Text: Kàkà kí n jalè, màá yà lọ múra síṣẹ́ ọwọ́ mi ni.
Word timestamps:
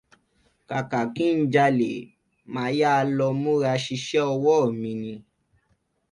Kàkà 0.69 1.01
kí 1.15 1.27
n 1.37 1.39
jalè, 1.53 1.91
màá 2.53 2.71
yà 2.79 2.91
lọ 3.17 3.27
múra 3.41 3.71
síṣẹ́ 3.83 4.25
ọwọ́ 4.33 4.59
mi 4.79 4.91
ni. 5.01 5.13